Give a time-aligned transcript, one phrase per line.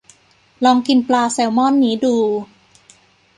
[0.65, 2.15] ลองกินปลาแซลมอนนี้ดู